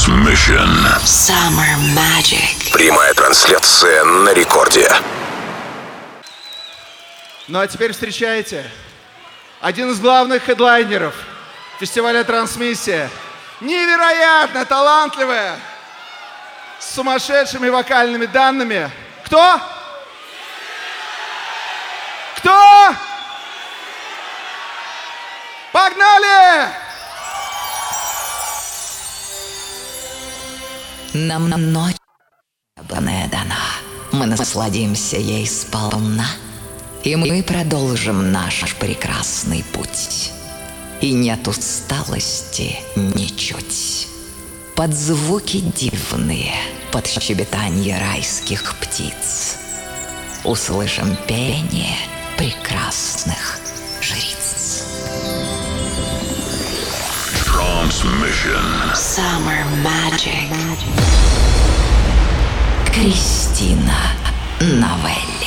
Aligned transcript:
Transmission. 0.00 0.66
Summer 1.04 1.76
Magic. 1.94 2.72
Прямая 2.72 3.12
трансляция 3.12 4.02
на 4.02 4.32
рекорде. 4.32 4.90
Ну 7.48 7.60
а 7.60 7.66
теперь 7.66 7.92
встречайте 7.92 8.64
один 9.60 9.90
из 9.90 10.00
главных 10.00 10.44
хедлайнеров 10.44 11.14
фестиваля 11.78 12.24
«Трансмиссия». 12.24 13.10
Невероятно 13.60 14.64
талантливая, 14.64 15.56
с 16.78 16.94
сумасшедшими 16.94 17.68
вокальными 17.68 18.24
данными. 18.24 18.90
Кто? 19.26 19.60
Кто? 22.38 22.94
Погнали! 25.72 26.89
Нам 31.12 31.48
нам 31.48 31.72
ночь 31.72 31.96
ебаная 32.80 33.28
дана. 33.28 33.56
Мы 34.12 34.26
насладимся 34.26 35.16
ей 35.16 35.46
сполна. 35.46 36.26
И 37.02 37.16
мы 37.16 37.42
продолжим 37.42 38.30
наш 38.30 38.76
прекрасный 38.76 39.64
путь. 39.72 40.30
И 41.00 41.12
нет 41.12 41.48
усталости 41.48 42.78
ничуть. 42.94 44.06
Под 44.76 44.94
звуки 44.94 45.60
дивные, 45.60 46.54
под 46.92 47.06
щебетанье 47.06 47.98
райских 47.98 48.76
птиц 48.78 49.56
Услышим 50.44 51.16
пение 51.26 51.96
прекрасных 52.38 53.58
жриц. 54.00 55.39
Transmission. 57.90 58.94
Summer 58.94 59.64
Magic. 59.82 60.48
Кристина 62.92 64.14
Новелли. 64.60 65.39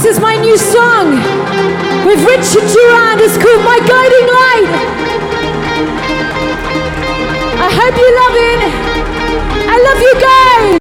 This 0.00 0.16
is 0.16 0.20
my 0.22 0.34
new 0.34 0.56
song 0.56 1.10
with 2.06 2.24
Richard 2.24 2.66
Durand. 2.72 3.20
It's 3.20 3.36
called 3.36 3.62
My 3.62 3.78
Guiding 3.86 4.28
Light. 4.32 4.70
I 7.60 7.68
hope 7.68 7.94
you 7.98 8.10
love 8.16 8.36
it. 8.48 8.60
I 9.68 9.76
love 9.76 10.00
you 10.00 10.14
guys. 10.18 10.79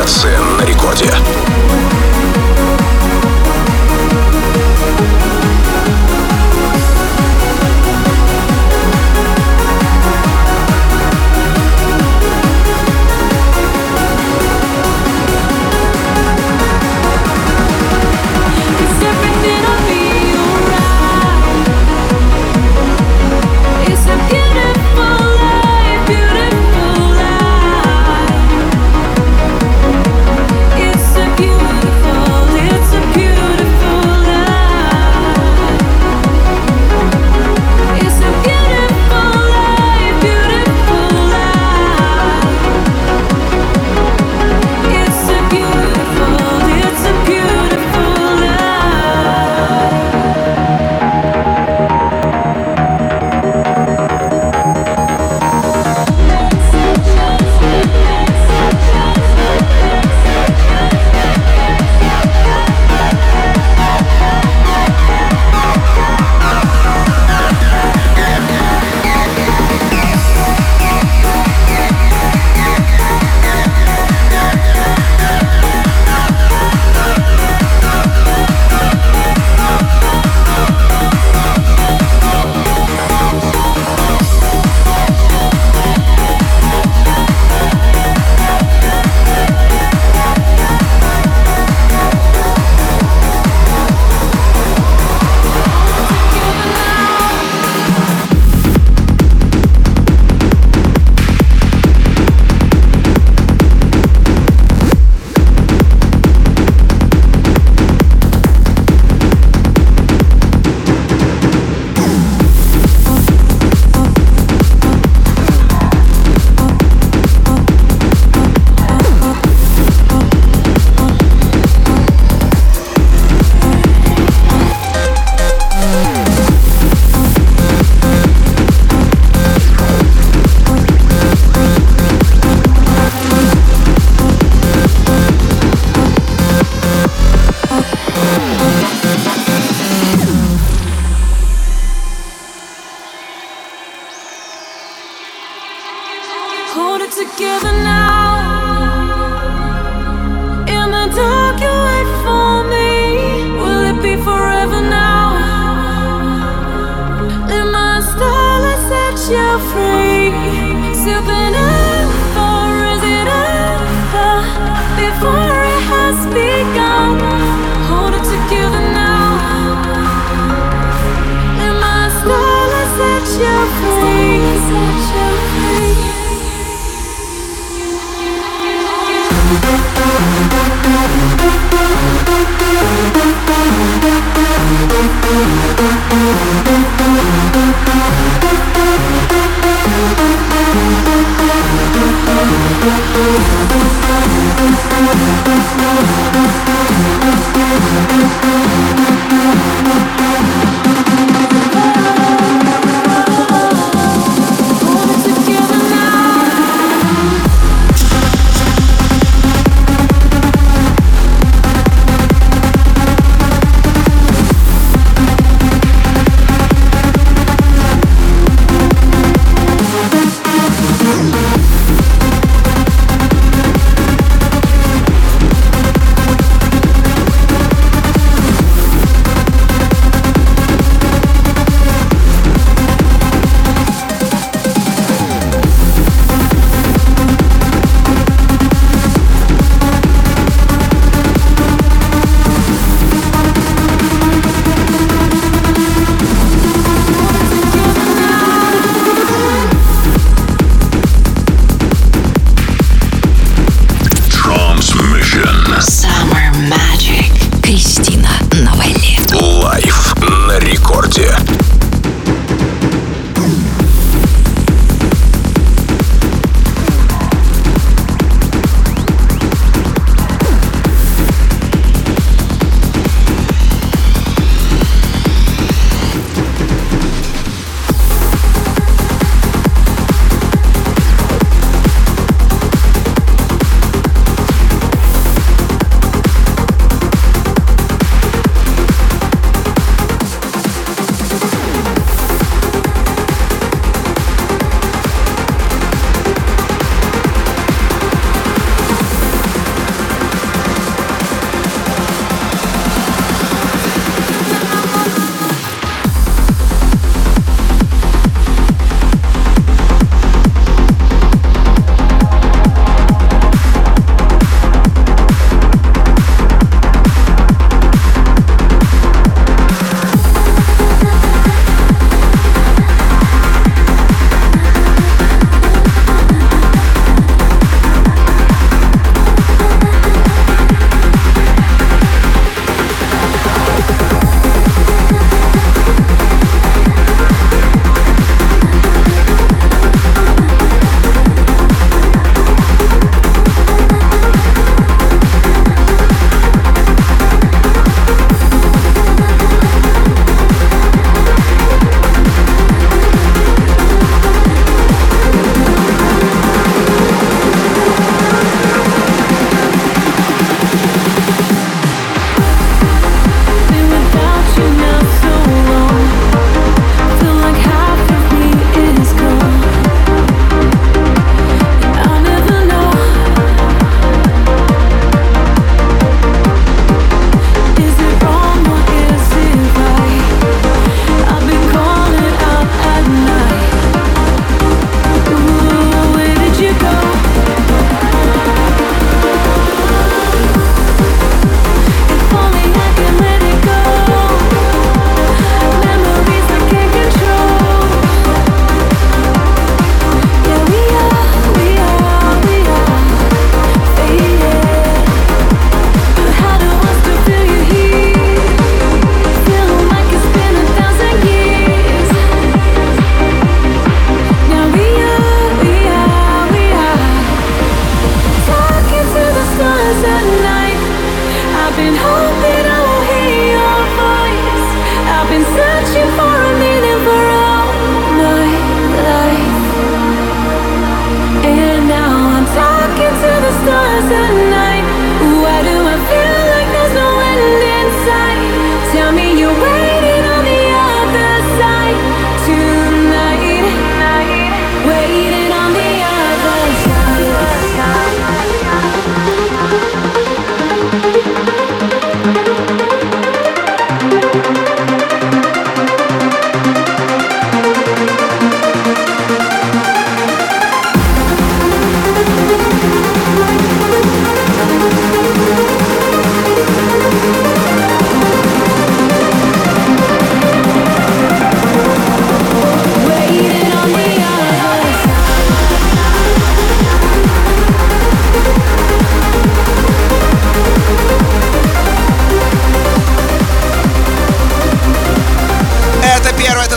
Кацин 0.00 0.56
на 0.56 0.64
рекорде. 0.64 1.49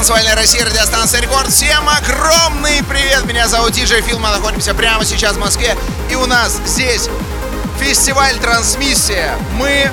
Танцевальная 0.03 0.35
Россия, 0.35 0.65
радиостанция 0.65 1.21
Рекорд. 1.21 1.47
Всем 1.47 1.87
огромный 1.87 2.83
привет! 2.89 3.23
Меня 3.23 3.47
зовут 3.47 3.71
Диджей 3.71 4.01
Фил, 4.01 4.19
мы 4.19 4.27
находимся 4.31 4.73
прямо 4.73 5.05
сейчас 5.05 5.37
в 5.37 5.39
Москве. 5.39 5.77
И 6.11 6.15
у 6.15 6.25
нас 6.25 6.59
здесь 6.65 7.07
фестиваль 7.79 8.37
трансмиссия. 8.39 9.37
Мы 9.53 9.89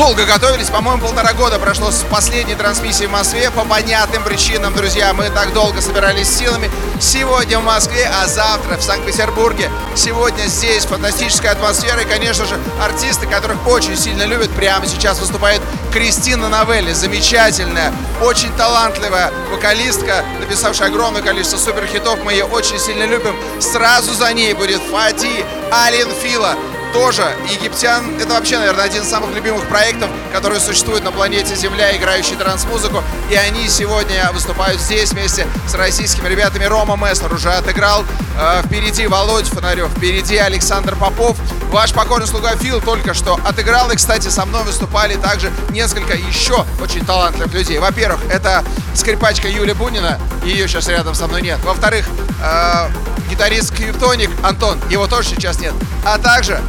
долго 0.00 0.24
готовились, 0.24 0.70
по-моему, 0.70 1.02
полтора 1.02 1.34
года 1.34 1.58
прошло 1.58 1.90
с 1.90 2.04
последней 2.10 2.54
трансмиссии 2.54 3.04
в 3.04 3.10
Москве 3.10 3.50
по 3.50 3.66
понятным 3.66 4.24
причинам, 4.24 4.74
друзья. 4.74 5.12
Мы 5.12 5.28
так 5.28 5.52
долго 5.52 5.82
собирались 5.82 6.26
силами. 6.26 6.70
Сегодня 6.98 7.58
в 7.58 7.64
Москве, 7.64 8.10
а 8.10 8.26
завтра 8.26 8.78
в 8.78 8.82
Санкт-Петербурге. 8.82 9.70
Сегодня 9.94 10.46
здесь 10.46 10.86
фантастическая 10.86 11.52
атмосфера 11.52 12.00
и, 12.00 12.06
конечно 12.06 12.46
же, 12.46 12.58
артисты, 12.82 13.26
которых 13.26 13.66
очень 13.66 13.94
сильно 13.94 14.22
любят. 14.22 14.48
Прямо 14.52 14.86
сейчас 14.86 15.20
выступает 15.20 15.60
Кристина 15.92 16.48
Новелли, 16.48 16.94
замечательная, 16.94 17.92
очень 18.22 18.50
талантливая 18.56 19.30
вокалистка, 19.50 20.24
написавшая 20.40 20.88
огромное 20.88 21.20
количество 21.20 21.58
суперхитов. 21.58 22.24
Мы 22.24 22.32
ее 22.32 22.46
очень 22.46 22.78
сильно 22.78 23.04
любим. 23.04 23.36
Сразу 23.60 24.14
за 24.14 24.32
ней 24.32 24.54
будет 24.54 24.80
Фади 24.90 25.44
Алин 25.70 26.08
Фила 26.22 26.56
тоже 26.92 27.22
египтян. 27.50 28.04
Это 28.20 28.34
вообще, 28.34 28.58
наверное, 28.58 28.84
один 28.84 29.02
из 29.02 29.08
самых 29.08 29.34
любимых 29.34 29.66
проектов, 29.66 30.10
которые 30.32 30.60
существуют 30.60 31.04
на 31.04 31.12
планете 31.12 31.54
Земля, 31.54 31.96
играющий 31.96 32.36
транс-музыку. 32.36 33.02
И 33.30 33.34
они 33.34 33.68
сегодня 33.68 34.30
выступают 34.32 34.80
здесь 34.80 35.12
вместе 35.12 35.46
с 35.66 35.74
российскими 35.74 36.28
ребятами. 36.28 36.64
Рома 36.64 36.96
Месснер 36.96 37.32
уже 37.32 37.50
отыграл. 37.50 38.04
Э, 38.38 38.62
впереди 38.64 39.06
Володь 39.06 39.46
Фонарев, 39.46 39.90
впереди 39.90 40.36
Александр 40.36 40.96
Попов. 40.96 41.36
Ваш 41.70 41.92
покорный 41.92 42.26
слуга 42.26 42.56
Фил 42.56 42.80
только 42.80 43.14
что 43.14 43.38
отыграл. 43.44 43.90
И, 43.90 43.96
кстати, 43.96 44.28
со 44.28 44.44
мной 44.44 44.64
выступали 44.64 45.14
также 45.14 45.52
несколько 45.70 46.14
еще 46.14 46.64
очень 46.82 47.04
талантливых 47.04 47.52
людей. 47.52 47.78
Во-первых, 47.78 48.20
это 48.30 48.64
скрипачка 48.94 49.48
Юлия 49.48 49.74
Бунина. 49.74 50.18
Ее 50.44 50.66
сейчас 50.68 50.88
рядом 50.88 51.14
со 51.14 51.26
мной 51.26 51.42
нет. 51.42 51.58
Во-вторых, 51.64 52.06
э, 52.42 52.88
гитарист 53.30 53.74
Криптоник 53.74 54.30
Антон. 54.42 54.78
Его 54.90 55.06
тоже 55.06 55.30
сейчас 55.30 55.60
нет. 55.60 55.72
А 56.04 56.18
также 56.18 56.60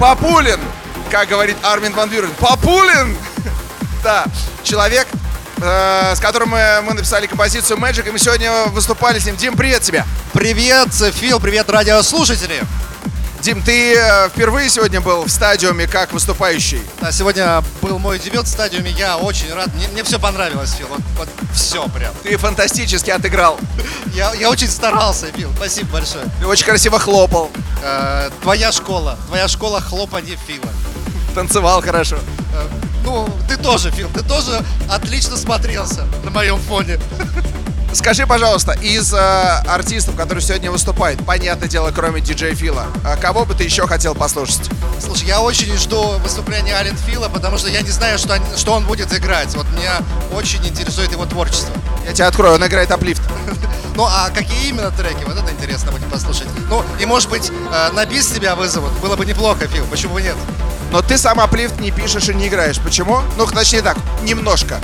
Папулин, 0.00 0.58
как 1.10 1.28
говорит 1.28 1.56
Армин 1.62 1.94
Ван 1.94 2.10
Бюрен. 2.10 2.30
Папулин! 2.38 3.16
Да, 4.02 4.26
человек, 4.62 5.08
э, 5.62 6.12
с 6.14 6.20
которым 6.20 6.50
мы, 6.50 6.80
мы 6.82 6.92
написали 6.92 7.26
композицию 7.26 7.78
Magic, 7.78 8.06
и 8.06 8.10
мы 8.10 8.18
сегодня 8.18 8.66
выступали 8.66 9.18
с 9.18 9.24
ним. 9.24 9.34
Дим, 9.36 9.56
привет 9.56 9.80
тебе! 9.80 10.04
Привет, 10.34 10.88
Фил, 10.92 11.40
привет, 11.40 11.70
радиослушатели. 11.70 12.62
Дим, 13.44 13.60
ты 13.60 13.94
э, 13.94 14.30
впервые 14.30 14.70
сегодня 14.70 15.02
был 15.02 15.24
в 15.24 15.28
стадиуме 15.28 15.86
как 15.86 16.14
выступающий. 16.14 16.80
Да, 17.02 17.12
сегодня 17.12 17.62
был 17.82 17.98
мой 17.98 18.18
дебют 18.18 18.46
в 18.46 18.48
стадиуме, 18.48 18.90
я 18.92 19.18
очень 19.18 19.52
рад. 19.52 19.68
Мне, 19.74 19.86
мне 19.88 20.02
все 20.02 20.18
понравилось, 20.18 20.72
Фил, 20.72 20.86
вот, 20.88 21.00
вот 21.18 21.28
все 21.52 21.86
прям. 21.88 22.14
Ты 22.22 22.38
фантастически 22.38 23.10
отыграл. 23.10 23.60
Я, 24.14 24.32
я 24.32 24.48
очень 24.48 24.68
старался, 24.68 25.26
Фил, 25.26 25.50
спасибо 25.56 25.90
большое. 25.92 26.24
Ты 26.40 26.46
очень 26.46 26.64
красиво 26.64 26.98
хлопал. 26.98 27.50
Э, 27.82 28.30
твоя 28.40 28.72
школа, 28.72 29.18
твоя 29.26 29.46
школа 29.46 29.82
хлопанье 29.82 30.38
Фила. 30.46 30.72
Танцевал 31.34 31.82
хорошо. 31.82 32.16
Э, 32.54 32.66
ну, 33.04 33.28
ты 33.46 33.58
тоже, 33.58 33.90
Фил, 33.90 34.08
ты 34.08 34.22
тоже 34.22 34.64
отлично 34.88 35.36
смотрелся 35.36 36.06
на 36.24 36.30
моем 36.30 36.58
фоне. 36.60 36.98
Скажи, 37.94 38.26
пожалуйста, 38.26 38.72
из 38.72 39.14
э, 39.14 39.16
артистов, 39.68 40.16
которые 40.16 40.42
сегодня 40.42 40.68
выступают, 40.68 41.24
понятное 41.24 41.68
дело, 41.68 41.92
кроме 41.94 42.20
диджея 42.20 42.52
Фила, 42.52 42.86
э, 43.04 43.16
кого 43.20 43.44
бы 43.44 43.54
ты 43.54 43.62
еще 43.62 43.86
хотел 43.86 44.16
послушать? 44.16 44.68
Слушай, 45.00 45.28
я 45.28 45.40
очень 45.40 45.72
жду 45.76 46.18
выступления 46.18 46.74
Ален 46.74 46.96
Фила, 46.96 47.28
потому 47.28 47.56
что 47.56 47.68
я 47.68 47.82
не 47.82 47.90
знаю, 47.90 48.18
что, 48.18 48.36
что 48.56 48.72
он 48.72 48.84
будет 48.84 49.16
играть. 49.16 49.54
Вот 49.54 49.66
меня 49.70 49.98
очень 50.32 50.66
интересует 50.66 51.12
его 51.12 51.24
творчество. 51.24 51.72
Я 52.04 52.12
тебя 52.12 52.26
открою, 52.26 52.56
он 52.56 52.66
играет 52.66 52.90
аплифт. 52.90 53.22
Ну, 53.96 54.06
а 54.06 54.28
какие 54.34 54.70
именно 54.70 54.90
треки? 54.90 55.22
Вот 55.24 55.38
это 55.38 55.52
интересно 55.52 55.92
будет 55.92 56.06
послушать. 56.06 56.48
Ну, 56.68 56.82
и 56.98 57.06
может 57.06 57.30
быть, 57.30 57.48
э, 57.50 57.92
на 57.92 58.04
бис 58.04 58.26
тебя 58.26 58.56
вызовут. 58.56 58.90
Было 58.94 59.14
бы 59.14 59.24
неплохо, 59.24 59.68
Фил, 59.68 59.86
почему 59.86 60.14
бы 60.14 60.22
нет? 60.22 60.34
Но 60.90 61.00
ты 61.00 61.16
сам 61.16 61.38
аплифт 61.38 61.78
не 61.78 61.92
пишешь 61.92 62.28
и 62.28 62.34
не 62.34 62.48
играешь. 62.48 62.80
Почему? 62.80 63.20
Ну, 63.36 63.46
точнее 63.46 63.82
так, 63.82 63.96
немножко. 64.24 64.80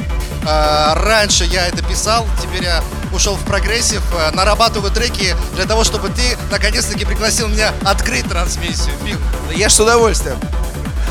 Э, 0.47 0.93
раньше 0.95 1.43
я 1.45 1.67
это 1.67 1.83
писал, 1.83 2.25
теперь 2.41 2.63
я 2.63 2.85
ушел 3.13 3.37
в 3.37 3.45
прогрессив, 3.45 4.03
э, 4.15 4.31
нарабатываю 4.33 4.91
треки 4.91 5.37
для 5.55 5.67
того, 5.67 5.85
чтобы 5.85 6.09
ты 6.09 6.37
наконец-таки 6.51 7.05
пригласил 7.05 7.49
меня 7.49 7.73
открыть 7.85 8.29
трансмиссию, 8.29 8.95
Фил. 9.05 9.19
Да 9.49 9.55
я 9.55 9.69
ж 9.69 9.73
с 9.73 9.81
удовольствием. 9.81 10.39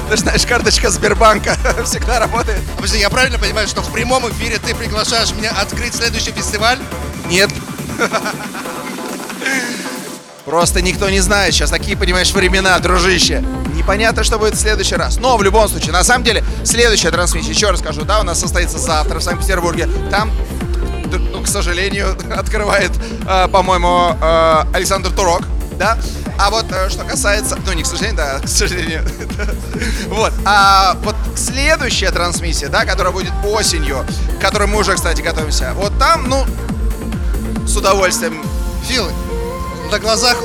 Ты 0.09 0.17
знаешь, 0.17 0.45
карточка 0.45 0.89
Сбербанка 0.89 1.55
всегда 1.85 2.19
работает. 2.19 2.59
А, 2.73 2.75
Подожди, 2.77 2.99
я 2.99 3.09
правильно 3.09 3.37
понимаю, 3.37 3.67
что 3.67 3.81
в 3.81 3.91
прямом 3.91 4.27
эфире 4.31 4.57
ты 4.57 4.73
приглашаешь 4.73 5.31
меня 5.33 5.51
открыть 5.51 5.93
следующий 5.93 6.31
фестиваль? 6.31 6.79
Нет. 7.27 7.49
Просто 10.45 10.81
никто 10.81 11.07
не 11.11 11.19
знает. 11.19 11.53
Сейчас 11.53 11.69
такие, 11.69 11.95
понимаешь, 11.95 12.31
времена, 12.31 12.79
дружище. 12.79 13.43
Непонятно, 13.75 14.23
что 14.23 14.39
будет 14.39 14.55
в 14.55 14.59
следующий 14.59 14.95
раз. 14.95 15.17
Но 15.17 15.37
в 15.37 15.43
любом 15.43 15.69
случае, 15.69 15.91
на 15.91 16.03
самом 16.03 16.23
деле, 16.23 16.43
следующая 16.63 17.11
трансмиссия, 17.11 17.51
еще 17.51 17.69
раз 17.69 17.79
скажу, 17.79 18.01
да, 18.01 18.19
у 18.19 18.23
нас 18.23 18.39
состоится 18.39 18.79
завтра 18.79 19.19
в 19.19 19.23
Санкт-Петербурге. 19.23 19.87
Там, 20.09 20.31
ну, 20.31 20.68
к 21.43 21.47
сожалению, 21.47 22.15
открывает, 22.37 22.91
э, 23.27 23.47
по-моему, 23.47 24.15
э, 24.21 24.63
Александр 24.73 25.11
Турок, 25.11 25.43
да? 25.77 25.97
А 26.37 26.49
вот 26.51 26.65
э, 26.71 26.89
что 26.89 27.03
касается, 27.03 27.57
ну 27.65 27.73
не 27.73 27.83
к 27.83 27.85
сожалению, 27.85 28.17
да, 28.17 28.39
к 28.43 28.47
сожалению. 28.47 29.03
Вот. 30.07 30.33
А 30.45 30.95
вот 31.03 31.15
следующая 31.35 32.11
трансмиссия, 32.11 32.67
да, 32.67 32.85
которая 32.85 33.13
будет 33.13 33.31
осенью, 33.45 34.05
к 34.37 34.41
которой 34.41 34.67
мы 34.67 34.79
уже, 34.79 34.95
кстати, 34.95 35.21
готовимся. 35.21 35.73
Вот 35.75 35.97
там, 35.97 36.27
ну, 36.27 36.45
с 37.65 37.75
удовольствием 37.77 38.43
Фил, 38.85 39.09
на 39.91 39.99
глазах 39.99 40.37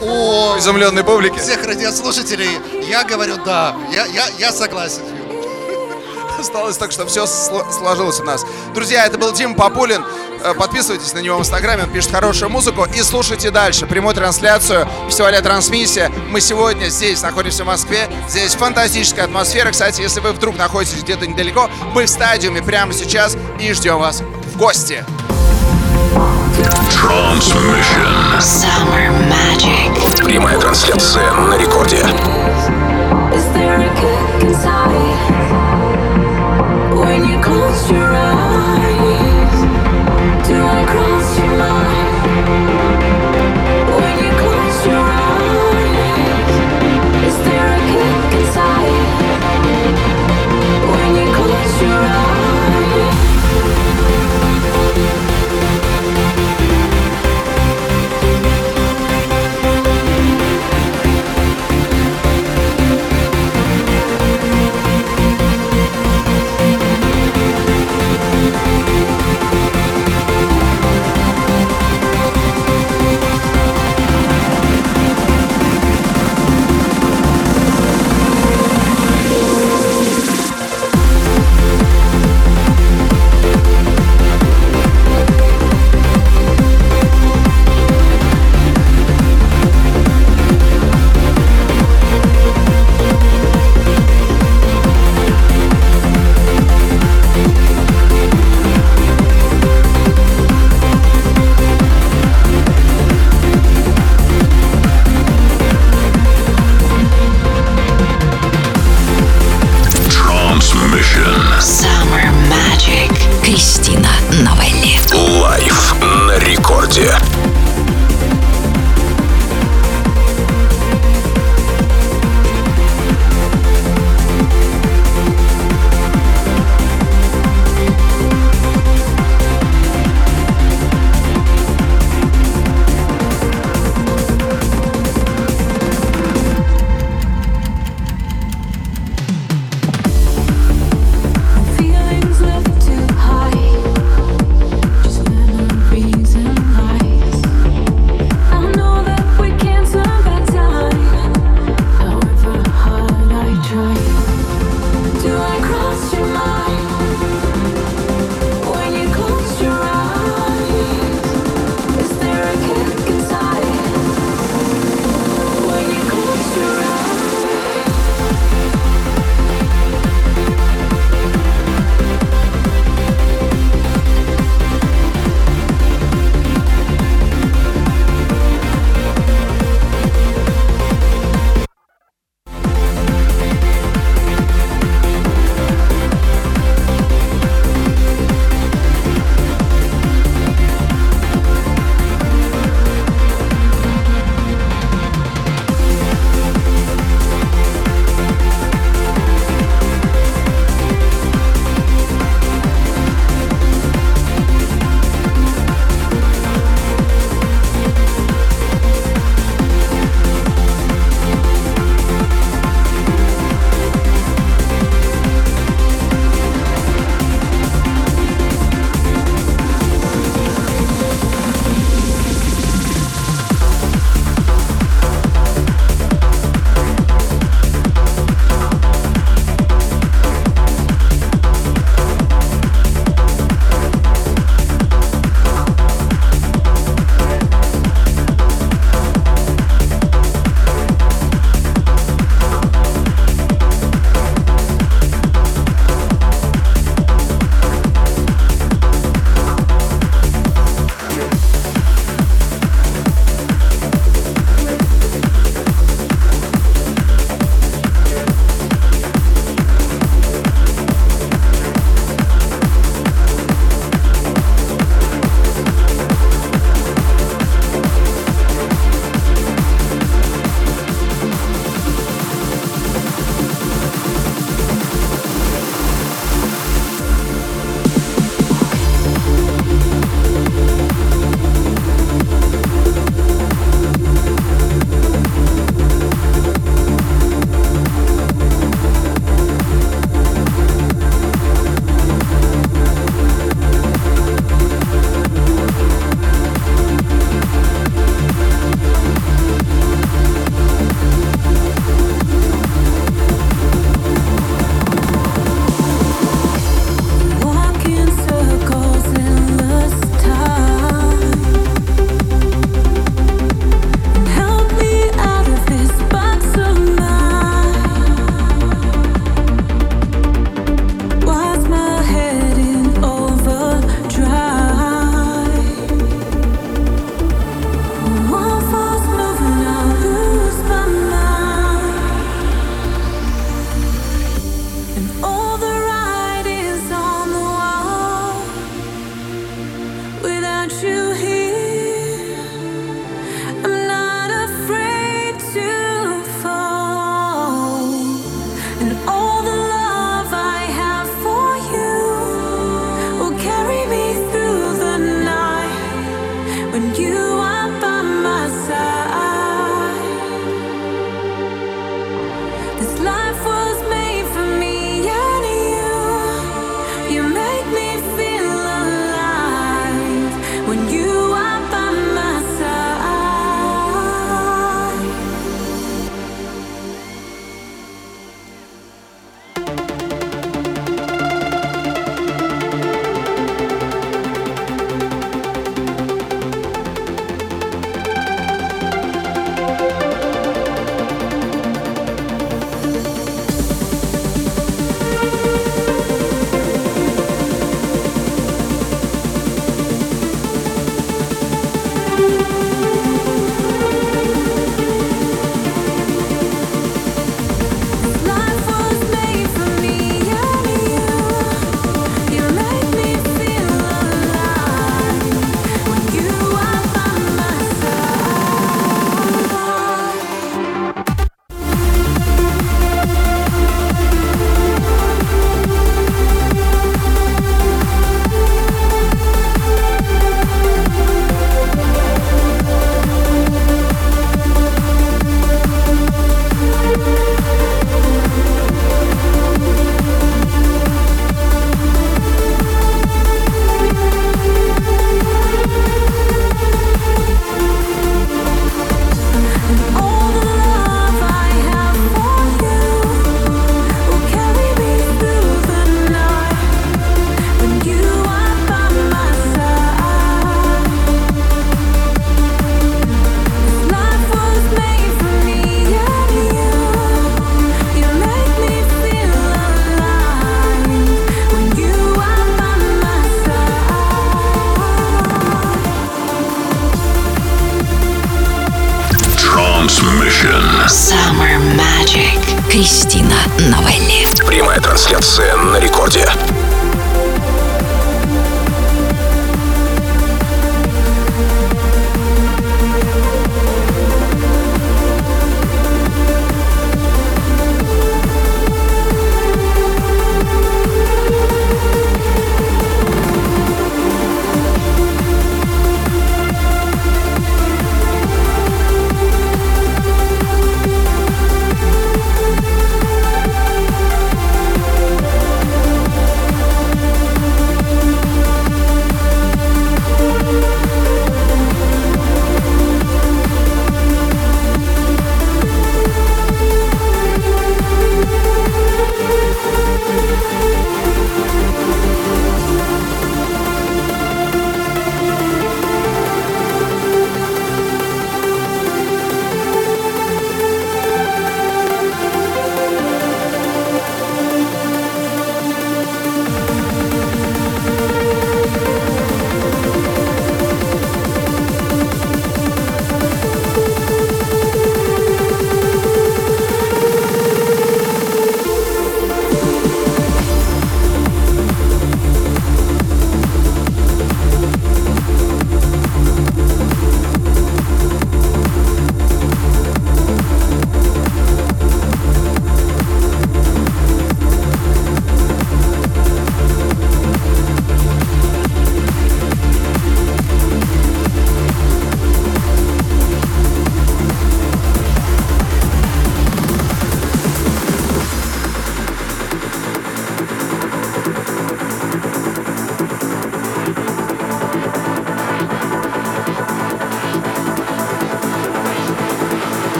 у 0.00 0.58
изумленной 0.58 1.04
публики. 1.04 1.38
всех 1.38 1.64
радиослушателей 1.64 2.50
я 2.88 3.04
говорю 3.04 3.36
да, 3.44 3.74
я, 3.92 4.04
я, 4.06 4.26
я 4.38 4.52
согласен. 4.52 5.02
Осталось 6.44 6.76
так, 6.76 6.92
что 6.92 7.06
все 7.06 7.26
сложилось 7.26 8.20
у 8.20 8.24
нас. 8.24 8.44
Друзья, 8.74 9.06
это 9.06 9.16
был 9.16 9.32
Дим 9.32 9.54
Папулин. 9.54 10.04
Э, 10.44 10.52
Подписывайтесь 10.52 11.14
на 11.14 11.20
него 11.20 11.38
в 11.38 11.40
Инстаграме, 11.40 11.84
он 11.84 11.90
пишет 11.90 12.10
хорошую 12.10 12.50
музыку. 12.50 12.86
И 12.94 13.00
слушайте 13.00 13.50
дальше 13.50 13.86
прямую 13.86 14.14
трансляцию 14.14 14.86
фестиваля 15.08 15.40
«Трансмиссия». 15.40 16.12
Мы 16.28 16.42
сегодня 16.42 16.88
здесь 16.90 17.22
находимся 17.22 17.64
в 17.64 17.66
Москве. 17.66 18.10
Здесь 18.28 18.54
фантастическая 18.56 19.24
атмосфера. 19.24 19.70
Кстати, 19.70 20.02
если 20.02 20.20
вы 20.20 20.32
вдруг 20.32 20.58
находитесь 20.58 21.02
где-то 21.02 21.26
недалеко, 21.26 21.70
мы 21.94 22.04
в 22.04 22.10
стадиуме 22.10 22.62
прямо 22.62 22.92
сейчас 22.92 23.38
и 23.58 23.72
ждем 23.72 23.98
вас 23.98 24.20
в 24.20 24.58
гости. 24.58 25.02
Transmission. 26.90 28.38
Summer 28.38 29.10
Magic. 29.30 30.22
Прямая 30.22 30.60
трансляция 30.60 31.32
на 31.32 31.56
рекорде. 31.56 31.96
Is 33.32 33.48
there 33.54 33.80
a 33.80 33.88
kick 33.96 34.42
inside 34.46 35.33
close 37.54 37.90
your 37.90 38.12
eyes? 38.12 39.60
Do 40.48 40.56
I 40.60 40.84
cross 40.90 41.38
your 41.38 41.56
mind 41.56 42.73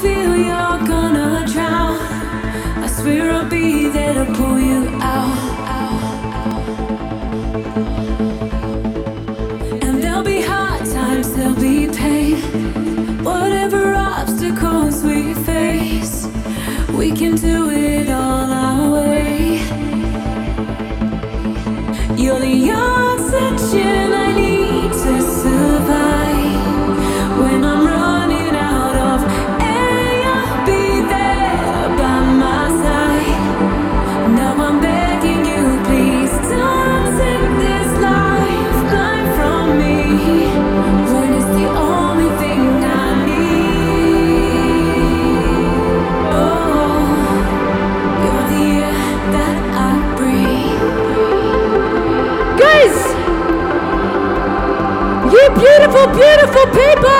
feel 0.00 0.34
you're 0.34 0.78
gonna 0.88 1.44
drown, 1.52 1.98
I 2.82 2.86
swear 2.86 3.30
I'll 3.32 3.48
be 3.48 3.88
there 3.88 4.14
to 4.14 4.32
pull 4.32 4.59
the 56.60 56.66
people. 56.66 57.10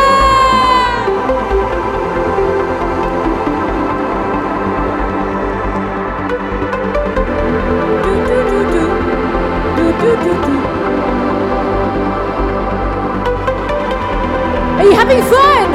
Are 14.79 14.85
you 14.85 14.93
having 14.93 15.23
fun? 15.23 15.71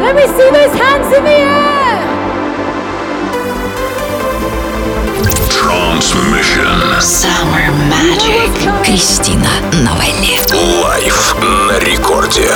Let 0.00 0.14
me 0.14 0.26
see 0.26 0.50
those 0.50 0.74
hands 0.78 1.16
in 1.16 1.24
the 1.24 1.30
air. 1.30 1.61
Transmission. 6.12 7.00
Summer 7.00 7.70
Magic. 7.88 8.52
Кристина 8.84 9.48
Новелли. 9.80 10.38
Лайф 10.82 11.34
на 11.40 11.78
рекорде. 11.78 12.50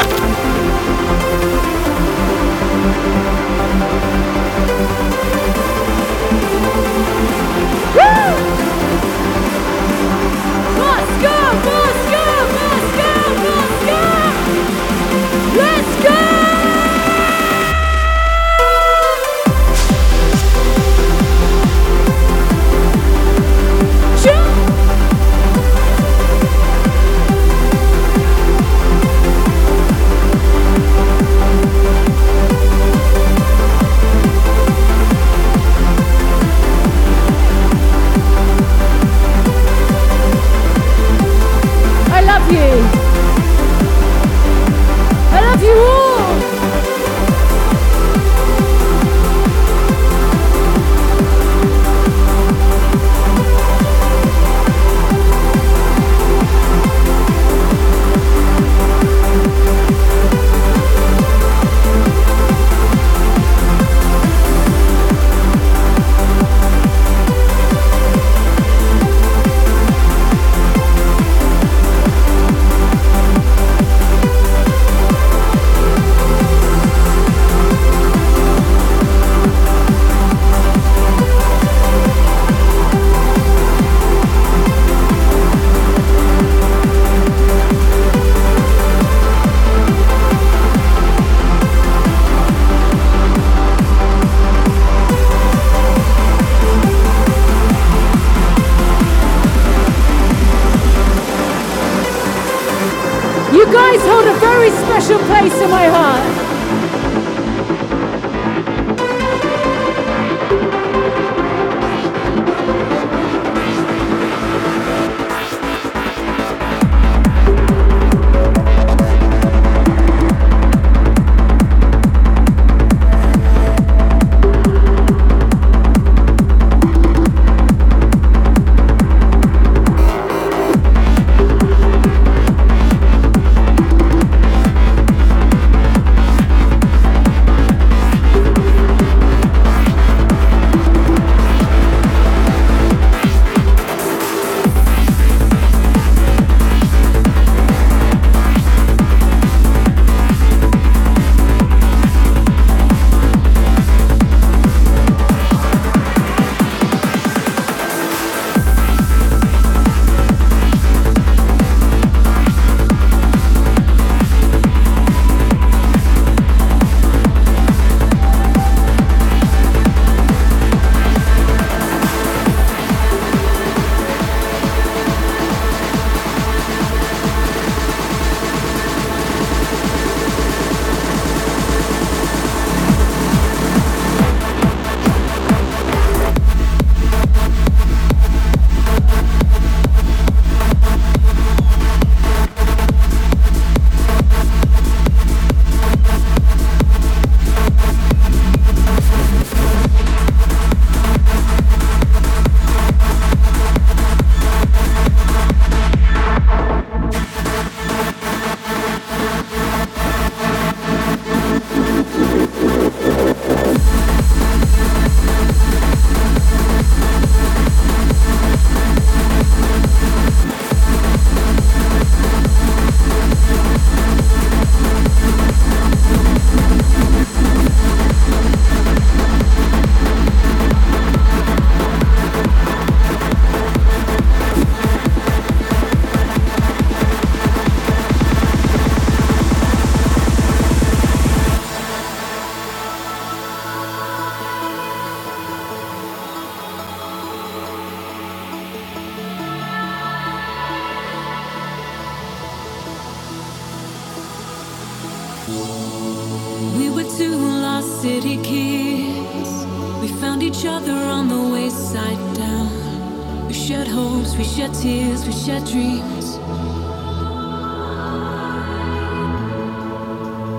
Shared 264.57 264.73
tears, 264.73 265.27
we 265.27 265.33
shared 265.33 265.65
dreams. 265.67 266.39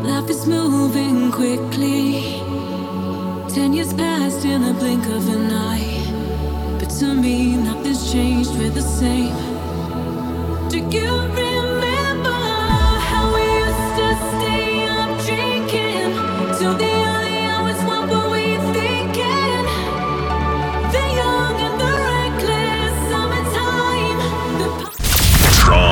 Life 0.06 0.30
is 0.30 0.46
moving 0.46 1.32
quickly. 1.32 2.44
Ten 3.50 3.74
years 3.74 3.94
passed 3.96 4.46
in 4.46 4.62
the 4.62 4.74
blink 4.74 5.04
of 5.08 5.28
an 5.28 5.52
eye. 5.52 6.78
But 6.78 6.92
to 7.00 7.16
me, 7.16 7.56
nothing's 7.56 8.12
changed, 8.12 8.52
we're 8.60 8.70
the 8.70 8.82
same. 8.82 9.36
Do 10.70 10.78
you 10.78 11.47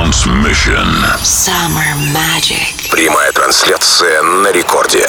Transmission. 0.06 0.86
Summer 1.24 1.96
Magic. 2.14 2.90
Прямая 2.92 3.32
трансляция 3.32 4.22
на 4.22 4.52
рекорде. 4.52 5.04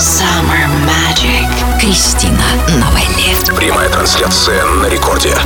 Summer 0.00 0.66
Magic. 0.86 1.78
Кристина 1.78 2.42
Новелли. 2.78 3.36
Прямая 3.54 3.90
трансляция 3.90 4.64
на 4.64 4.86
рекорде. 4.86 5.36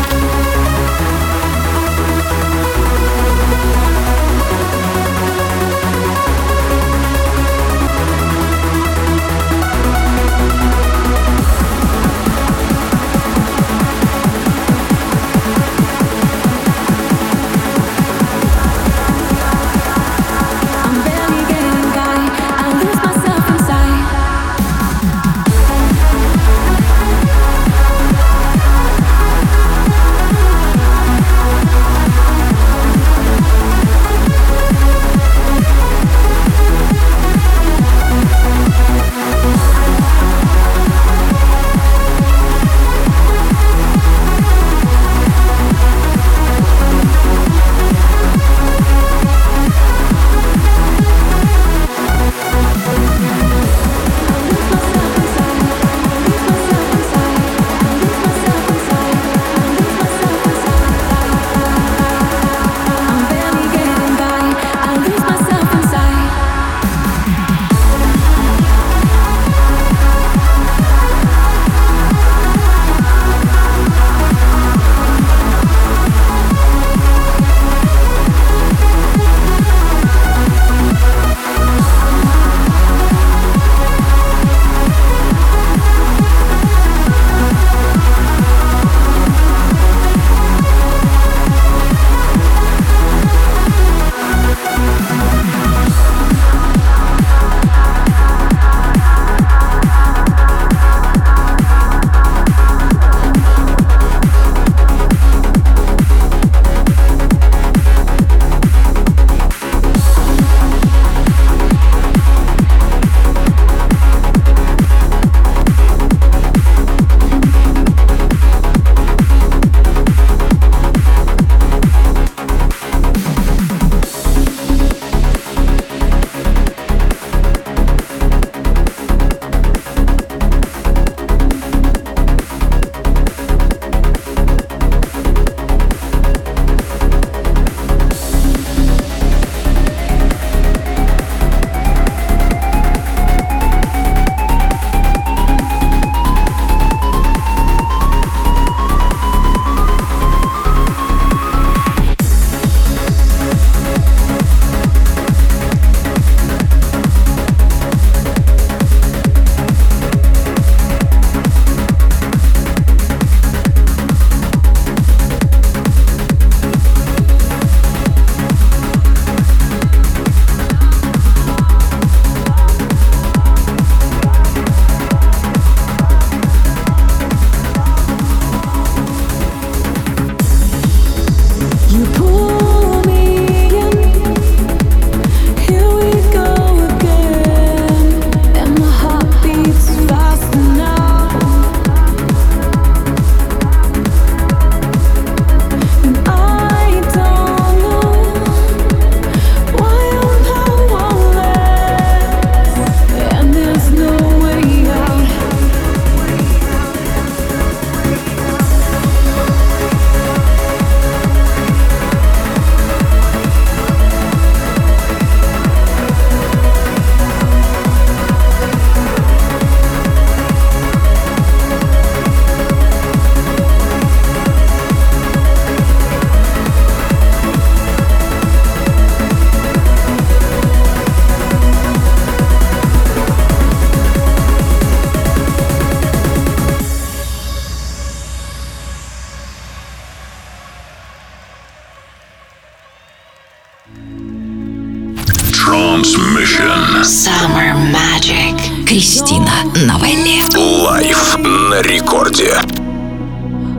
на 249.76 249.98
войне. 249.98 250.42
Лайф 250.56 251.36
на 251.38 251.82
рекорде. 251.82 252.54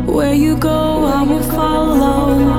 Where 0.05 0.33
you 0.33 0.57
go, 0.57 1.05
I 1.05 1.23
will 1.23 1.43
follow. 1.55 2.54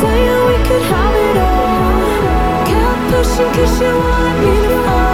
Saying 0.00 0.40
we 0.48 0.56
could 0.66 0.84
have 0.92 1.14
it 1.14 1.36
all. 1.38 1.68
Cause 3.58 3.80
you 3.80 3.88
want 3.88 4.38
me 4.40 4.54
to 4.68 4.82
fall 4.84 5.07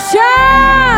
Hashem! 0.00 0.89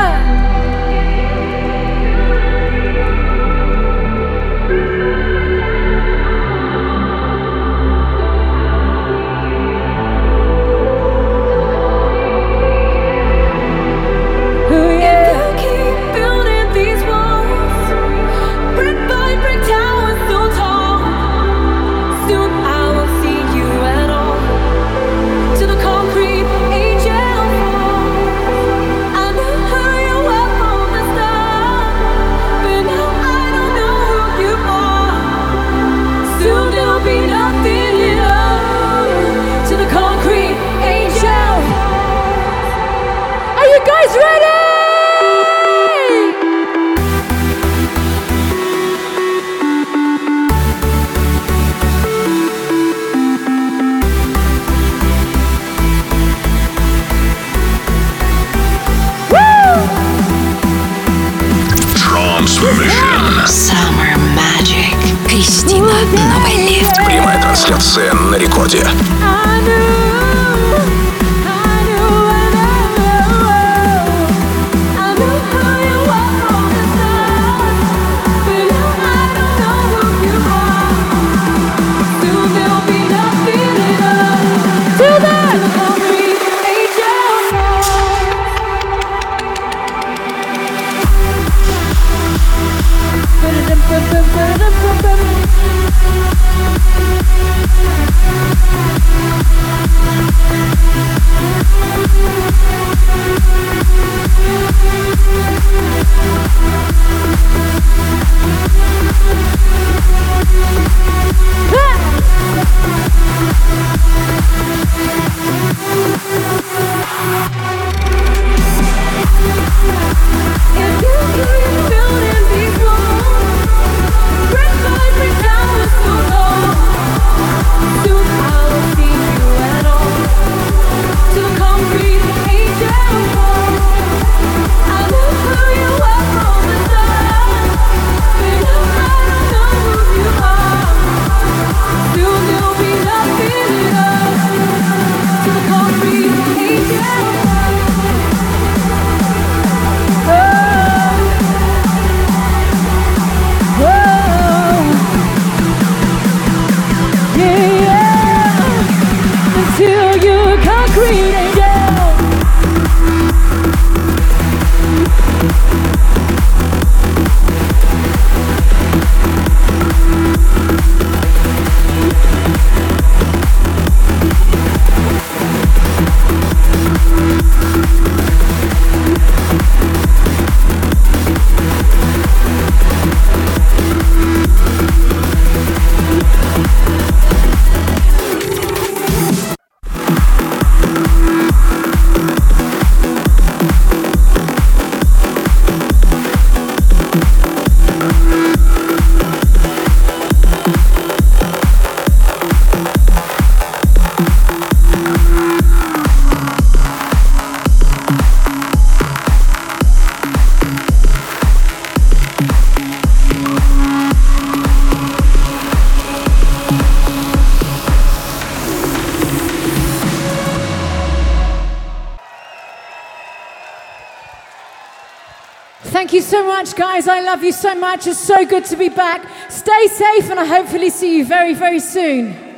much, 226.63 226.77
guys. 226.77 227.09
I 227.09 227.21
love 227.23 227.43
you 227.43 227.51
so 227.51 227.75
much. 227.75 228.07
It's 228.07 228.21
so 228.21 228.47
good 228.47 228.65
to 228.67 228.77
be 228.77 228.89
back. 228.89 229.29
Stay 229.51 229.89
safe, 229.89 230.31
and 230.31 230.39
I 230.39 230.45
hopefully 230.45 230.91
see 230.91 231.19
you 231.19 231.25
very, 231.25 231.55
very 231.55 231.81
soon. 231.81 232.52